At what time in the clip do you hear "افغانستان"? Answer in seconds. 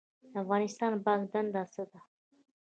0.43-0.91